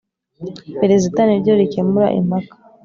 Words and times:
Perezida 0.79 1.19
niryo 1.27 1.53
rikemura 1.61 2.07
impaka 2.19 2.55